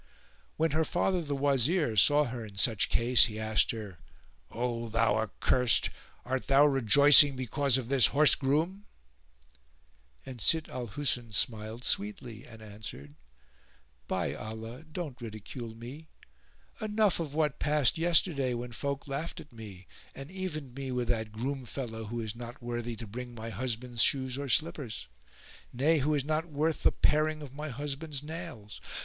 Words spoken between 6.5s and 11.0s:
rejoicing because of this horse groom?", and Sitt al